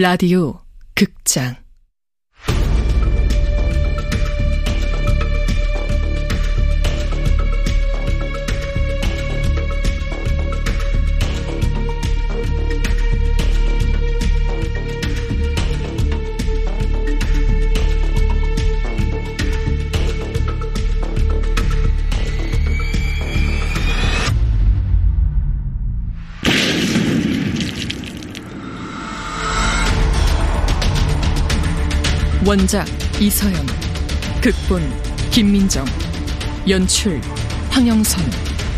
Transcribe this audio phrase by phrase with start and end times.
[0.00, 0.60] 라디오
[0.94, 1.56] 극장
[32.48, 32.86] 원작
[33.20, 33.54] 이서영
[34.40, 34.80] 극본
[35.30, 35.84] 김민정
[36.66, 37.20] 연출
[37.68, 38.24] 황영선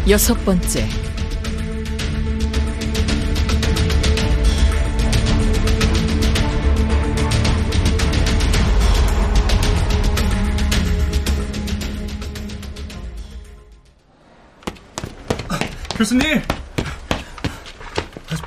[0.08, 0.88] 여섯 번째
[15.96, 16.42] 교수님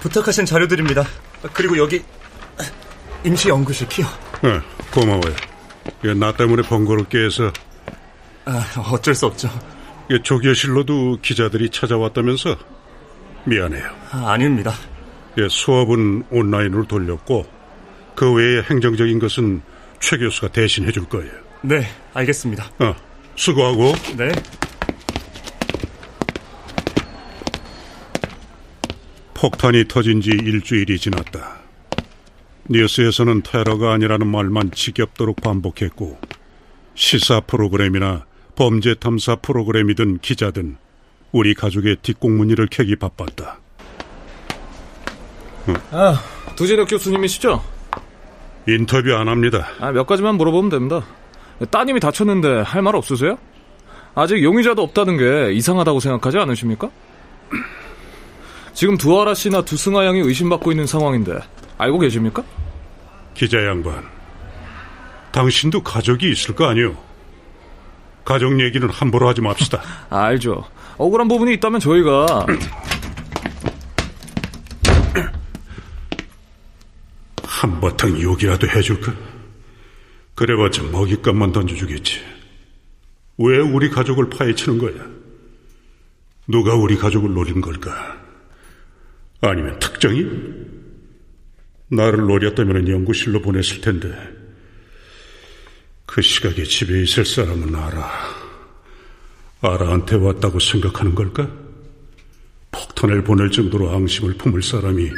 [0.01, 1.05] 부탁하신 자료들입니다.
[1.53, 2.03] 그리고 여기
[3.23, 4.05] 임시 연구실 키요.
[4.41, 4.59] 네,
[4.93, 5.35] 고마워요.
[6.03, 7.51] 이게 나 때문에 번거롭게 해서.
[8.45, 9.49] 아, 어쩔 수 없죠.
[10.23, 12.55] 조교실로도 기자들이 찾아왔다면서
[13.45, 13.85] 미안해요.
[14.11, 14.73] 아, 아닙니다.
[15.37, 17.45] 예, 수업은 온라인으로 돌렸고
[18.15, 19.61] 그 외에 행정적인 것은
[19.99, 21.31] 최 교수가 대신 해 줄 거예요.
[21.61, 22.69] 네, 알겠습니다.
[22.79, 22.95] 어,
[23.35, 23.93] 수고하고.
[24.17, 24.31] 네.
[29.33, 31.62] 폭탄이 터진 지 일주일이 지났다.
[32.69, 36.17] 뉴스에서는 테러가 아니라는 말만 지겹도록 반복했고
[36.95, 38.25] 시사 프로그램이나
[38.55, 40.77] 범죄 탐사 프로그램이든 기자든
[41.31, 43.59] 우리 가족의 뒷공무니를 캐기 바빴다.
[45.69, 45.73] 응.
[45.91, 46.21] 아,
[46.55, 47.63] 두진혁 교수님이시죠?
[48.67, 49.67] 인터뷰 안 합니다.
[49.79, 51.03] 아, 몇 가지만 물어보면 됩니다.
[51.71, 53.37] 따님이 다쳤는데 할 말 없으세요?
[54.15, 56.89] 아직 용의자도 없다는 게 이상하다고 생각하지 않으십니까?
[58.73, 61.39] 지금 두아라 씨나 두승아 양이 의심받고 있는 상황인데
[61.77, 62.43] 알고 계십니까?
[63.33, 64.03] 기자 양반,
[65.31, 66.95] 당신도 가족이 있을 거 아니오?
[68.25, 69.81] 가족 얘기는 함부로 하지 맙시다.
[70.09, 70.63] 아, 알죠.
[70.97, 72.45] 억울한 부분이 있다면 저희가
[77.43, 79.13] 한바탕 욕이라도 해줄까?
[80.35, 82.21] 그래봤자 먹잇감만 던져주겠지.
[83.39, 85.05] 왜 우리 가족을 파헤치는 거야?
[86.47, 88.22] 누가 우리 가족을 노린 걸까?
[89.49, 90.23] 아니면 특정이?
[91.91, 94.07] 나를 노렸다면 연구실로 보냈을 텐데
[96.05, 98.09] 그 시각에 집에 있을 사람은 알아.
[99.61, 101.49] 아라한테 왔다고 생각하는 걸까?
[102.71, 105.13] 폭탄을 보낼 정도로 앙심을 품을 사람이 어?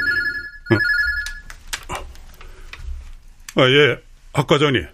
[3.61, 4.01] 아, 예,
[4.33, 4.85] 학 과장님.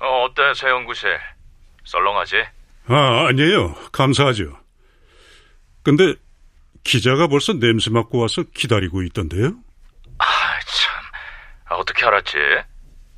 [0.00, 1.08] 어, 어때, 새 연구실?
[1.84, 2.36] 썰렁하지?
[2.86, 3.74] 아, 아니에요.
[3.92, 4.58] 감사하죠.
[5.82, 6.14] 근데
[6.84, 9.54] 기자가 벌써 냄새 맡고 와서 기다리고 있던데요?
[10.18, 10.24] 아,
[10.60, 11.02] 참.
[11.66, 12.36] 아, 어떻게 알았지?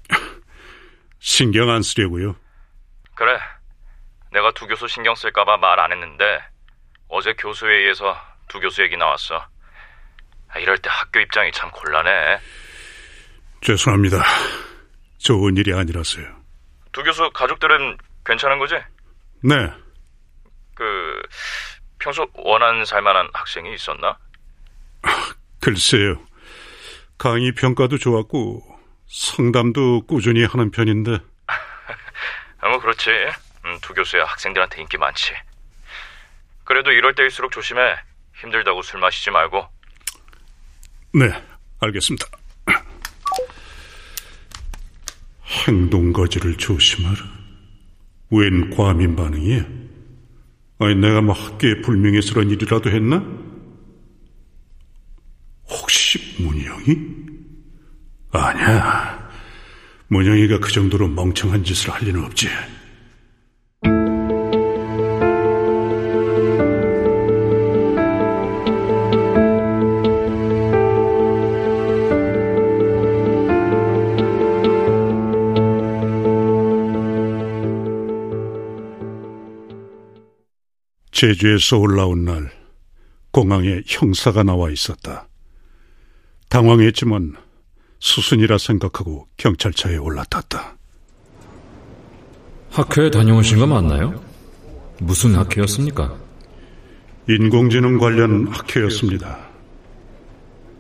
[1.19, 2.37] 신경 안 쓰려고요.
[3.15, 3.39] 그래.
[4.33, 6.25] 내가 두 교수 신경 쓸까봐 말 안 했는데
[7.09, 8.17] 어제 교수회의에서
[8.49, 9.47] 두 교수 얘기 나왔어.
[10.49, 12.39] 아, 이럴 때 학교 입장이 참 곤란해.
[13.63, 14.23] 죄송합니다.
[15.19, 16.27] 좋은 일이 아니라서요.
[16.93, 18.75] 두 교수 가족들은 괜찮은 거지?
[19.43, 19.55] 네.
[20.75, 21.23] 그
[22.05, 24.19] 평소 원한 살만한 학생이 있었나?
[25.59, 26.21] 글쎄요.
[27.17, 28.63] 강의 평가도 좋았고
[29.07, 31.13] 상담도 꾸준히 하는 편인데.
[32.61, 33.09] 아, 뭐 그렇지.
[33.09, 35.33] 음, 두 교수야 학생들한테 인기 많지.
[36.65, 37.81] 그래도 이럴 때일수록 조심해.
[38.39, 39.67] 힘들다고 술 마시지 말고.
[41.15, 41.33] 네,
[41.81, 42.27] 알겠습니다.
[45.67, 47.17] 행동 거지를 조심하라.
[48.31, 49.84] 웬 과민 반응이야?
[50.85, 53.25] 아니, 내가 뭐 학교에 불명예스러운 일이라도 했나?
[55.69, 56.97] 혹시 문영이?
[58.33, 59.31] 아니야.
[60.09, 62.49] 문영이가 그 정도로 멍청한 짓을 할 리는 없지.
[81.25, 82.51] 제주에서 올라온 날
[83.31, 85.27] 공항에 형사가 나와 있었다.
[86.51, 87.35] 당황했지만
[87.99, 90.77] 수순이라 생각하고 경찰차에 올라탔다.
[92.69, 94.23] 학교에 다녀오신 거 맞나요?
[94.99, 96.15] 무슨 학회였습니까?
[97.27, 99.49] 인공지능 관련 학회였습니다.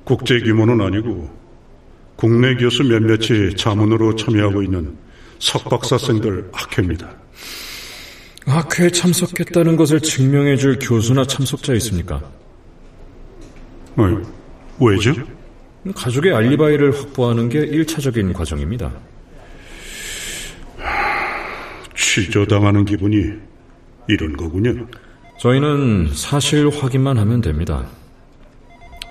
[0.05, 1.35] 국제 규모는 아니고
[2.17, 4.99] 국내 교수 몇몇이 자문으로 참여하고 있는
[5.38, 7.24] 석박사생들 학회입니다.
[8.46, 12.17] 학회에 참석했다는 것을 증명해 줄 교수나 참석자 있습니까?
[13.96, 14.23] 어,
[14.81, 15.14] 왜죠?
[15.94, 18.93] 가족의 알리바이를 확보하는 게 1차적인 과정입니다.
[21.94, 23.32] 취조당하는 기분이
[24.08, 24.87] 이런 거군요.
[25.41, 27.87] 저희는 사실 확인만 하면 됩니다.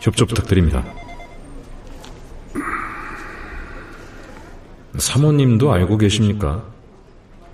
[0.02, 0.84] 협조 부탁드립니다.
[4.98, 6.64] 사모님도 알고 계십니까?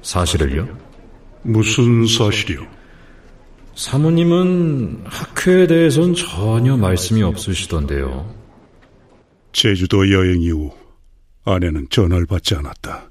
[0.02, 0.68] 사실을요?
[1.44, 2.68] 무슨 사실이요?
[3.76, 8.36] 사모님은 학회에 대해선 전혀 말씀이 없으시던데요.
[9.54, 10.72] 제주도 여행 이후
[11.46, 13.10] 아내는 전화를 받지 않았다.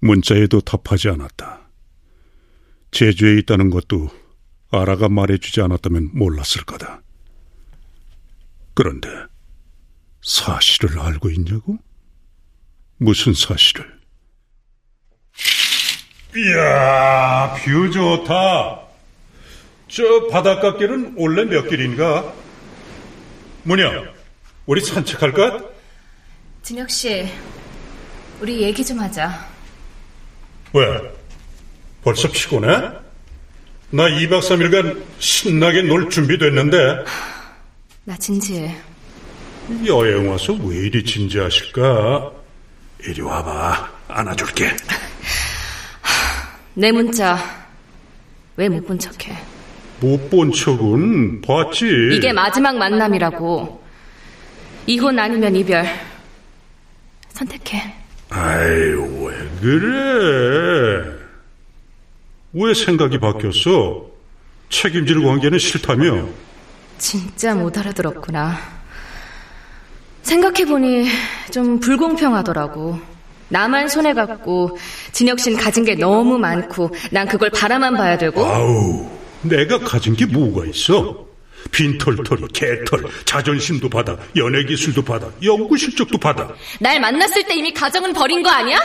[0.00, 1.68] 문자에도 답하지 않았다.
[2.90, 4.08] 제주에 있다는 것도
[4.70, 7.02] 아라가 말해주지 않았다면 몰랐을 거다.
[8.74, 9.08] 그런데
[10.22, 11.78] 사실을 알고 있냐고?
[12.98, 13.97] 무슨 사실을?
[16.36, 18.80] 이야, view 좋다.
[19.88, 22.32] 저 바닷가 길은 원래 몇 길인가?
[23.62, 24.06] 문영,
[24.66, 25.60] 우리 산책할까?
[26.62, 27.26] 진혁 씨,
[28.40, 29.48] 우리 얘기 좀 하자.
[30.74, 31.00] 왜?
[32.04, 32.68] 벌써 피곤해?
[33.90, 37.04] 나 2박 3일간 신나게 놀 준비됐는데
[38.04, 38.76] 나 진지해.
[39.86, 42.30] 여행 와서 왜 이리 진지하실까?
[43.04, 43.90] 이리 와봐.
[44.08, 44.76] 안아줄게.
[46.78, 47.36] 내 문자
[48.56, 49.36] 왜 못 본 척해?
[50.00, 51.86] 못 본 척은 봤지.
[52.12, 53.82] 이게 마지막 만남이라고.
[54.86, 55.84] 이혼 아니면 이별.
[57.30, 57.94] 선택해.
[58.30, 61.16] 아이, 왜 그래?
[62.52, 64.06] 왜 생각이 바뀌었어?
[64.70, 66.28] 책임질 관계는 싫다며?
[66.98, 68.56] 진짜 못 알아들었구나.
[70.22, 71.08] 생각해보니
[71.52, 73.00] 좀 불공평하더라고.
[73.50, 74.76] 나만 손해갖고
[75.12, 79.08] 진혁 씨는 가진 게 너무 많고 난 그걸 바라만 봐야 되고 아우,
[79.42, 81.26] 내가 가진 게 뭐가 있어?
[81.72, 86.48] 빈털털이, 개털, 자존심도 받아, 연예기술도 받아, 연구 실적도 받아.
[86.80, 88.78] 날 만났을 때 이미 가정은 버린 거 아니야?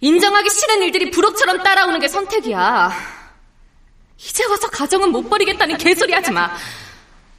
[0.00, 2.90] 인정하기 싫은 일들이 부록처럼 따라오는 게 선택이야.
[4.18, 6.50] 이제 와서 가정은 못 버리겠다는 개소리 하지 마.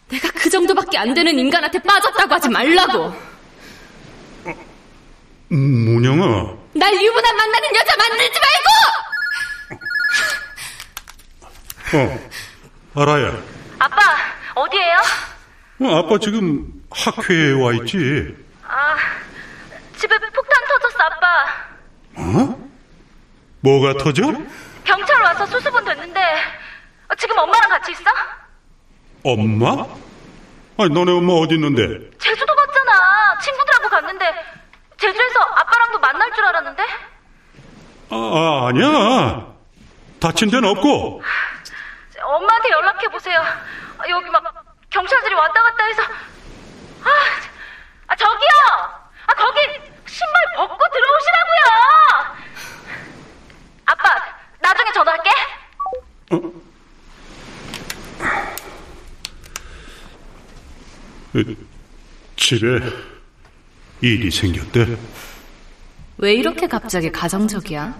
[0.10, 3.14] 내가 그 정도밖에 안 되는 인간한테 빠졌다고 하지 말라고.
[5.54, 8.40] 음, 문영아, 날 유부남 만나는 여자 만들지
[11.94, 12.10] 말고!
[12.96, 13.38] 어, 알아야.
[13.78, 14.02] 아빠,
[14.56, 14.98] 어디에요?
[15.82, 18.36] 어, 아빠 지금 학회에 와 있지.
[18.68, 18.96] 아,
[19.96, 21.46] 집에 폭탄 터졌어, 아빠.
[22.16, 22.70] 어?
[23.60, 24.24] 뭐가 터져?
[24.84, 26.20] 경찰 와서 수습은 됐는데,
[27.10, 28.02] 어, 지금 엄마랑 같이 있어?
[29.24, 29.86] 엄마?
[30.80, 32.10] 아니, 너네 엄마 어디 있는데?
[32.18, 33.38] 제주도 갔잖아.
[33.40, 34.26] 친구들하고 갔는데,
[35.04, 36.84] 제주에서 아빠랑도 만날 줄 알았는데?
[38.10, 39.54] 아, 아 아니야.
[40.22, 41.22] 다친 데는 없고.
[42.22, 43.42] 엄마한테 연락해 보세요.
[43.98, 44.42] 아, 여기 막,
[44.90, 46.04] 경찰들이 왔다 갔다 해서.
[46.04, 47.10] 아,
[48.08, 48.48] 아 저기요!
[49.28, 49.60] 아, 거기
[50.06, 51.64] 신발 벗고 들어오시라고요!
[53.88, 54.16] 아빠,
[54.62, 55.30] 나중에 전화할게.
[62.38, 63.13] 집에
[64.04, 64.98] 일이 생겼대.
[66.18, 67.96] 왜 이렇게 갑자기 가정적이야?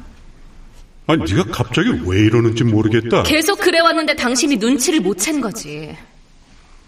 [1.08, 3.24] 아니, 네가 갑자기 왜 이러는지 모르겠다.
[3.24, 5.98] 계속 그래왔는데 당신이 눈치를 못 챈 거지.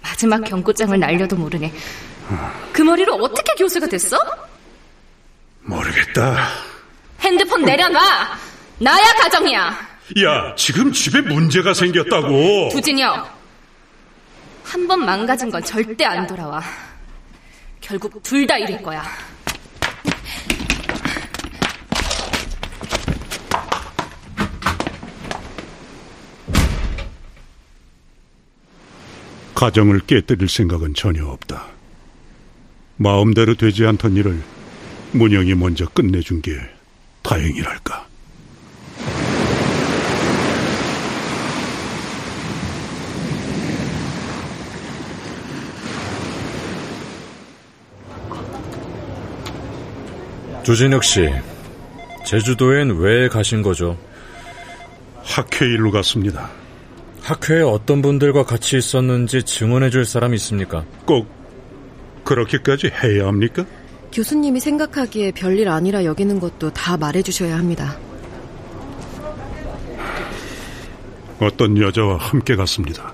[0.02, 1.72] 마지막 경고장을 날려도 모르니.
[2.74, 4.18] 그 머리로 어떻게 교수가 됐어?
[5.64, 6.50] 모르겠다.
[7.22, 8.38] 핸드폰 내려놔!
[8.80, 9.88] 나야 가정이야!
[10.24, 12.70] 야, 지금 집에 문제가 생겼다고.
[12.70, 13.34] 부진혁!
[14.66, 16.62] 한 번 망가진 건 절대 안 돌아와.
[17.86, 19.04] 결국 둘 다 잃을 거야.
[29.54, 31.68] 가정을 깨뜨릴 생각은 전혀 없다.
[32.98, 34.42] 마음대로 되지 않던 일을
[35.14, 36.52] 문영이 먼저 끝내준 게
[37.24, 38.08] 다행이랄까.
[50.66, 51.30] 조진혁 씨,
[52.26, 54.00] 제주도엔 왜 가신 거죠?
[55.22, 56.50] 학회 일로 갔습니다.
[57.22, 60.84] 학회에 어떤 분들과 같이 있었는지 증언해 줄 사람 있습니까?
[61.06, 61.28] 꼭
[62.24, 63.64] 그렇게까지 해야 합니까?
[64.12, 67.96] 교수님이 생각하기에 별일 아니라 여기는 것도 다 말해 주셔야 합니다.
[71.40, 73.14] 어떤 여자와 함께 갔습니다.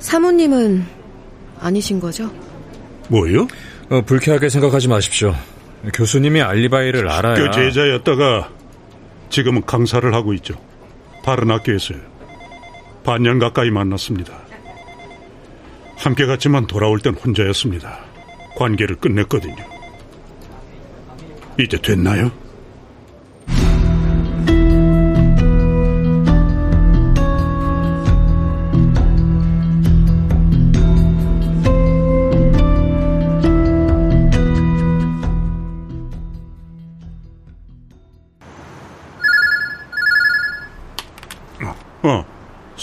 [0.00, 0.84] 사모님은
[1.60, 2.30] 아니신 거죠?
[3.08, 3.48] 뭐요?
[3.90, 5.34] 어, 불쾌하게 생각하지 마십시오.
[5.94, 7.34] 교수님이 알리바이를 알아야.
[7.34, 8.50] 학교 제자였다가
[9.30, 10.54] 지금은 강사를 하고 있죠.
[11.24, 11.98] 다른 학교에서요.
[13.04, 14.32] 반년 가까이 만났습니다.
[15.96, 17.98] 함께 갔지만 돌아올 땐 혼자였습니다.
[18.56, 19.64] 관계를 끝냈거든요.
[21.58, 22.30] 이제 됐나요?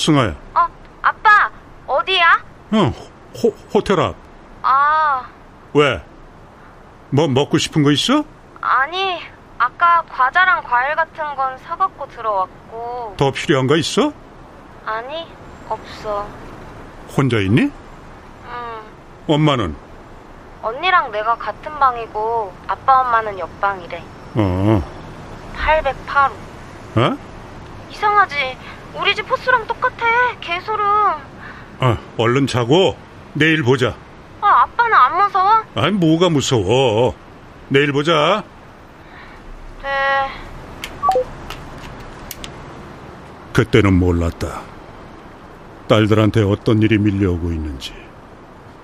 [0.08, 0.36] 승아야.
[0.54, 0.68] 어,
[1.02, 1.52] 아빠,
[1.86, 2.42] 어디야?
[2.72, 2.94] 어,
[3.44, 4.16] 호, 호텔 앞.
[4.62, 5.26] 아,
[5.74, 6.02] 왜?
[7.10, 8.24] 뭐 먹고 싶은 거 있어?
[8.62, 9.20] 아니,
[9.58, 13.16] 아까 과자랑 과일 같은 건 사갖고 들어왔고.
[13.18, 14.14] 더 필요한 거 있어?
[14.86, 15.28] 아니,
[15.68, 16.26] 없어.
[17.18, 17.64] 혼자 있니?
[17.64, 18.82] 응.
[19.28, 19.76] 엄마는?
[20.62, 24.04] 언니랑 내가 같은 방이고, 아빠 엄마는 옆방이래.
[24.36, 24.84] 어,
[25.58, 26.32] 808호.
[26.96, 27.18] 어?
[27.90, 28.58] 이상하지?
[28.96, 30.06] 우리 집 호수랑 똑같아,
[30.42, 30.86] 개소름.
[31.80, 32.98] 어, 얼른 자고
[33.34, 33.96] 내일 보자.
[34.42, 35.64] 아, 아빠는 안 무서워?
[35.76, 37.16] 아니, 뭐가 무서워.
[37.70, 38.44] 내일 보자.
[39.84, 39.90] 네.
[43.54, 44.62] 그때는 몰랐다.
[45.88, 47.94] 딸들한테 어떤 일이 밀려오고 있는지,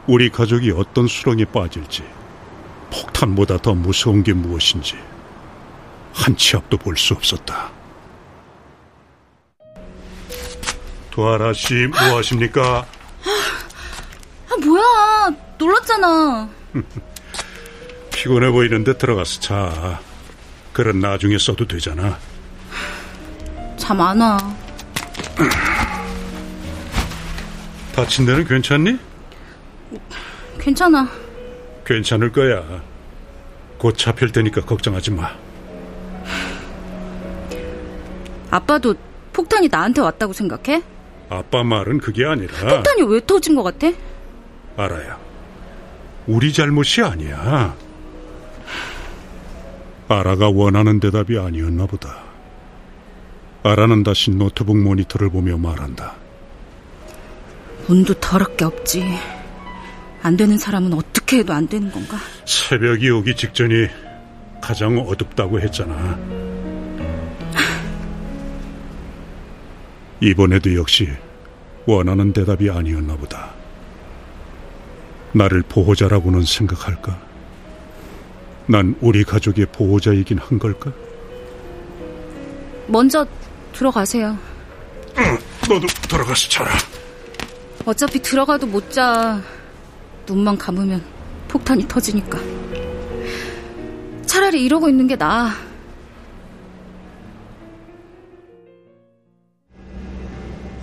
[0.08, 2.04] 우리 가족이 어떤 수렁에 빠질지,
[2.92, 4.98] 폭탄보다 더 무서운 게 무엇인지,
[6.14, 7.72] 한 치 앞도 볼 수 없었다.
[11.14, 12.88] 도하라 씨, 뭐 하십니까?
[14.50, 15.30] 아, 뭐야.
[15.60, 16.50] 놀랐잖아.
[18.12, 20.00] 피곤해 보이는데 들어가서 자.
[20.74, 22.18] 글은 나중에 써도 되잖아.
[23.78, 24.38] 잠 안 와.
[27.96, 28.98] 다친 데는 괜찮니?
[30.60, 31.08] 괜찮아.
[31.86, 32.64] 괜찮을 거야.
[33.78, 35.30] 곧 잡힐 테니까 걱정하지 마.
[38.50, 38.96] 아빠도
[39.32, 40.82] 폭탄이 나한테 왔다고 생각해?
[41.38, 43.92] 아빠 말은 그게 아니라 폭탄이 왜 터진 것 같아?
[44.78, 45.18] 알아요.
[46.28, 47.76] 우리 잘못이 아니야.
[50.08, 52.24] 아라가 원하는 대답이 아니었나 보다.
[53.64, 56.16] 아라는 다시 노트북 모니터를 보며 말한다.
[57.88, 59.04] 운도 더럽게 없지.
[60.22, 62.18] 안 되는 사람은 어떻게 해도 안 되는 건가?
[62.46, 63.88] 새벽이 오기 직전이
[64.62, 66.18] 가장 어둡다고 했잖아.
[70.24, 71.10] 이번에도 역시
[71.86, 73.54] 원하는 대답이 아니었나 보다.
[75.34, 77.20] 나를 보호자라고는 생각할까?
[78.68, 80.94] 난 우리 가족의 보호자이긴 한 걸까?
[82.88, 83.28] 먼저
[83.74, 84.38] 들어가세요.
[85.68, 86.72] 너도 들어가서 자라.
[87.86, 89.42] 어차피 들어가도 못 자.
[90.26, 91.04] 눈만 감으면
[91.50, 92.40] 폭탄이 터지니까.
[94.26, 95.52] 차라리 이러고 있는 게 나아.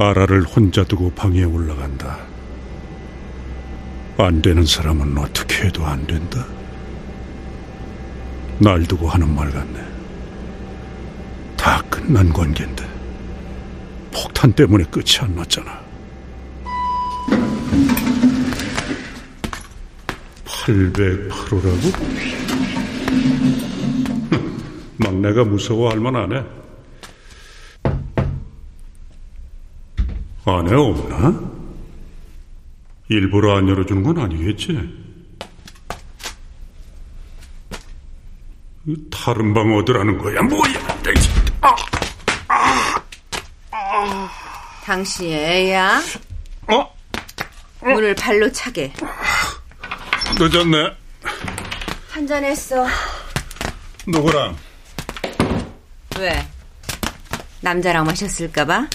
[0.02, 2.20] 아라를 혼자 두고 방에 올라간다.
[4.16, 6.46] 안 되는 사람은 어떻게 해도 안 된다.
[8.58, 9.78] 날 두고 하는 말 같네.
[11.54, 12.88] 다 끝난 관계인데
[14.10, 15.78] 폭탄 때문에 끝이 안 났잖아.
[20.46, 21.92] 808호라고?
[24.96, 26.60] 막내가 무서워할 만하네.
[30.58, 31.50] 아내 없나?
[33.08, 34.78] 일부러 안 열어주는 건 아니겠지?
[39.10, 40.42] 다른 방 어디라는 거야?
[40.42, 40.72] 뭐야?
[41.60, 41.76] 아,
[42.48, 43.02] 아,
[43.70, 44.30] 아.
[44.84, 46.00] 당신이 애야?
[46.68, 46.94] 어?
[47.82, 48.92] 문을 발로 차게.
[50.38, 50.96] 늦었네.
[52.10, 52.86] 한잔 했어.
[54.06, 54.56] 누구랑?
[56.18, 56.46] 왜?
[57.60, 58.88] 남자랑 마셨을까봐?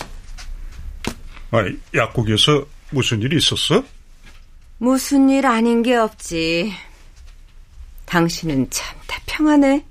[1.58, 3.84] 아니, 약국에서 무슨 일 있었어?
[4.78, 6.74] 무슨 일 아닌 게 없지.
[8.06, 9.86] 당신은 참 태평하네.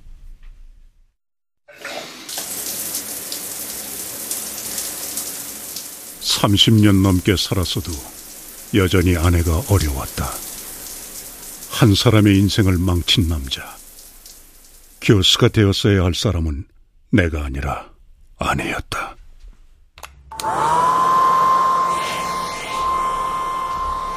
[6.20, 7.90] (30년) 넘게 살았어도
[8.74, 10.30] 여전히 아내가 어려웠다.
[11.70, 13.76] 한 사람의 인생을 망친 남자.
[15.00, 16.66] 교수가 되었어야 할 사람은
[17.10, 17.90] 내가 아니라
[18.38, 19.16] 아내였다.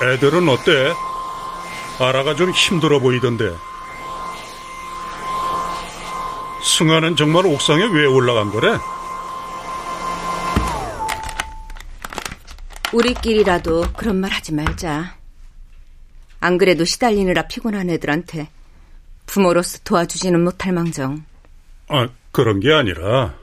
[0.01, 0.94] 애들은 어때?
[2.00, 3.56] 아라가 좀 힘들어 보이던데.
[6.63, 8.77] 승아는 정말 옥상에 왜 올라간 거래?
[12.94, 15.18] 우리끼리라도 그런 말 하지 말자.
[16.39, 18.50] 안 그래도 시달리느라 피곤한 애들한테
[19.25, 21.25] 부모로서 도와주지는 못할 망정.
[21.88, 23.34] 아, 그런 게 아니라.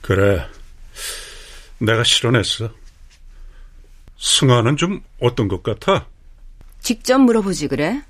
[0.00, 0.48] 그래.
[1.78, 2.70] 내가 실언했어.
[4.18, 6.06] 승아는 좀 어떤 것 같아?
[6.80, 8.02] 직접 물어보지 그래?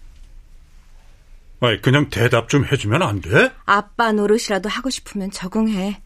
[1.60, 3.52] 아이, 그냥 대답 좀 해주면 안 돼?
[3.64, 6.00] 아빠 노릇이라도 하고 싶으면 적응해.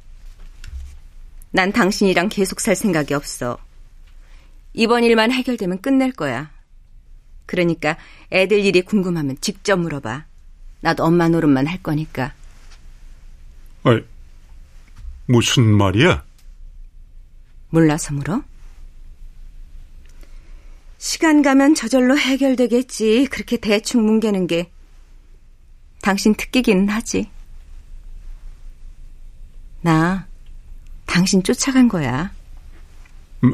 [1.50, 3.59] 난 당신이랑 계속 살 생각이 없어.
[4.73, 6.50] 이번 일만 해결되면 끝낼 거야.
[7.44, 7.99] 그러니까
[8.32, 10.25] 애들 일이 궁금하면 직접 물어봐.
[10.80, 12.32] 나도 엄마 노릇만 할 거니까.
[13.85, 14.02] 아이,
[15.26, 16.25] 무슨 말이야?
[17.68, 18.42] 몰라서 물어?
[21.12, 23.26] 시간 가면 저절로 해결되겠지.
[23.31, 24.71] 그렇게 대충 뭉개는 게
[26.00, 27.31] 당신 특기기는 하지.
[29.83, 30.26] 나
[31.04, 32.33] 당신 쫓아간 거야.
[33.40, 33.52] 뭐?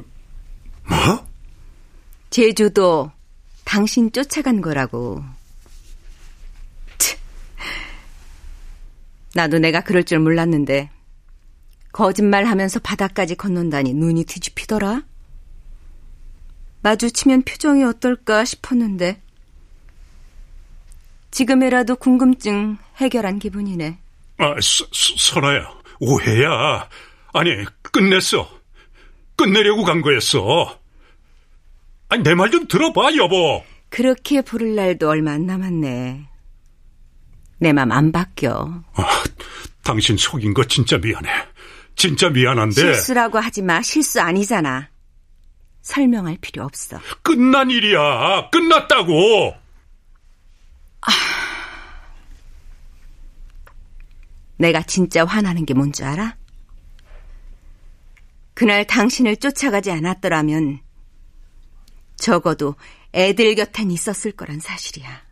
[2.31, 3.11] 제주도
[3.65, 5.25] 당신 쫓아간 거라고.
[9.35, 10.91] 나도 내가 그럴 줄 몰랐는데
[11.91, 15.08] 거짓말 하면서 바다까지 건넌다니 눈이 뒤집히더라.
[16.83, 19.21] 마주치면 표정이 어떨까 싶었는데
[21.31, 23.99] 지금이라도 궁금증 해결한 기분이네.
[24.39, 25.69] 아, 서, 설아야,
[26.01, 26.89] 오해야.
[27.35, 27.51] 아니,
[27.83, 28.49] 끝냈어.
[29.37, 30.79] 끝내려고 간 거였어.
[32.09, 33.63] 아니, 내 말 좀 들어봐, 여보.
[33.91, 36.29] 그렇게 부를 날도 얼마 안 남았네.
[37.59, 38.83] 내 맘 안 바뀌어.
[38.95, 39.25] 아,
[39.83, 41.29] 당신 속인 거 진짜 미안해.
[41.97, 42.75] 진짜 미안한데.
[42.75, 43.83] 실수라고 하지 마.
[43.83, 44.89] 실수 아니잖아.
[45.89, 47.01] 설명할 필요 없어.
[47.23, 48.51] 끝난 일이야.
[48.51, 49.55] 끝났다고.
[51.01, 51.11] 아...
[54.59, 56.37] 내가 진짜 화나는 게 뭔지 알아?
[58.53, 60.81] 그날 당신을 쫓아가지 않았더라면
[62.17, 62.75] 적어도
[63.15, 65.23] 애들 곁엔 있었을 거란 사실이야.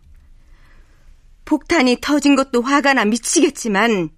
[1.45, 4.09] 폭탄이 터진 것도 화가 나 미치겠지만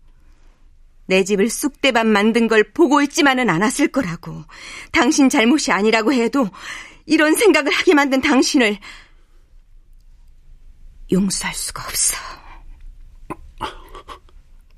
[1.09, 4.45] 내 집을 쑥대밭 만든 걸 보고 있지만은 않았을 거라고.
[4.93, 6.49] 당신 잘못이 아니라고 해도
[7.07, 8.79] 이런 생각을 하게 만든 당신을
[11.11, 12.17] 용서할 수가 없어.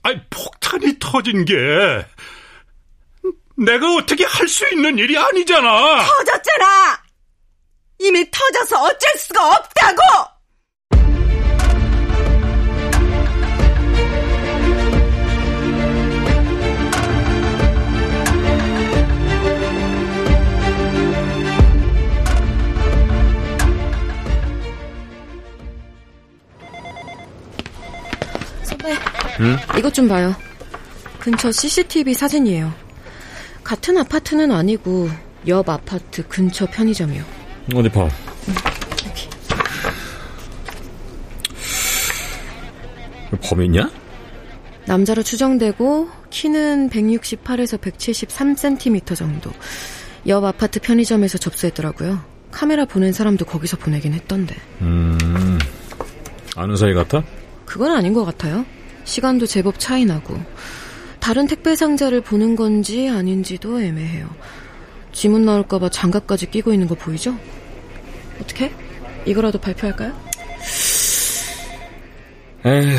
[0.05, 1.55] 아니, 폭탄이 터진 게
[3.57, 6.07] 내가 어떻게 할 수 있는 일이 아니잖아.
[6.07, 7.03] 터졌잖아.
[7.99, 10.01] 이미 터져서 어쩔 수가 없다고.
[29.81, 30.35] 이것 좀 봐요.
[31.19, 32.71] 근처 CCTV 사진이에요.
[33.65, 35.09] 같은 아파트는 아니고
[35.49, 37.25] 옆 아파트 근처 편의점이요.
[37.75, 38.03] 어디 봐.
[38.49, 38.55] 응,
[39.09, 39.29] 여기.
[43.41, 43.91] 범인이야?
[44.85, 49.51] 남자로 추정되고 키는 168에서 173cm 정도.
[50.27, 52.23] 옆 아파트 편의점에서 접수했더라고요.
[52.51, 54.55] 카메라 보낸 사람도 거기서 보내긴 했던데.
[54.83, 55.59] 음,
[56.55, 57.25] 아는 사이 같아?
[57.65, 58.67] 그건 아닌 것 같아요.
[59.11, 60.41] 시간도 제법 차이 나고.
[61.19, 64.29] 다른 택배 상자를 보는 건지 아닌지도 애매해요.
[65.13, 67.37] 지문 나올까봐 장갑까지 끼고 있는 거 보이죠?
[68.41, 68.73] 어떻게?
[69.27, 70.13] 이거라도 발표할까요?
[72.65, 72.97] 에휴,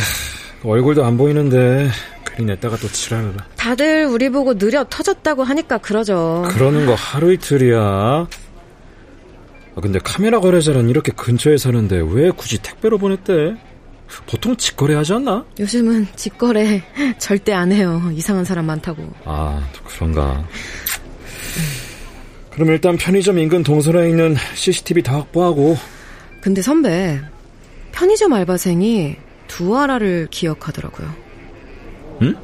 [0.64, 1.90] 얼굴도 안 보이는데
[2.26, 3.34] 괜히 냈다가 또 지랄을.
[3.56, 6.44] 다들 우리 보고 느려 터졌다고 하니까 그러죠.
[6.50, 7.80] 그러는 거 하루 이틀이야.
[7.80, 8.28] 아,
[9.82, 13.56] 근데 카메라 거래자는 이렇게 근처에 사는데 왜 굳이 택배로 보냈대?
[14.26, 15.46] 보통 직거래 하지 않나?
[15.60, 16.84] 요즘은 직거래
[17.18, 18.02] 절대 안 해요.
[18.14, 19.12] 이상한 사람 많다고.
[19.26, 20.46] 아, 그런가.
[22.52, 25.78] 그럼 일단 편의점 인근 동선에 있는 CCTV 다 확보하고.
[26.42, 27.20] 근데 선배,
[27.92, 29.16] 편의점 알바생이
[29.48, 31.14] 두아라를 기억하더라고요.
[32.24, 32.36] 응?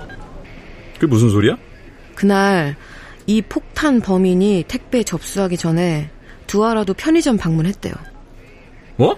[0.94, 1.58] 그게 무슨 소리야?
[2.16, 2.76] 그날
[3.28, 6.10] 이 폭탄 범인이 택배 접수하기 전에
[6.48, 7.94] 두아라도 편의점 방문했대요.
[8.96, 9.18] 뭐?